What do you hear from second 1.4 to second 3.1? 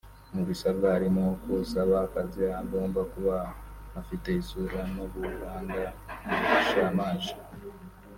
ko usaba akazi agomba